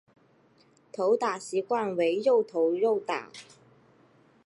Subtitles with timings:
[0.91, 3.31] 投打习惯为右投右打。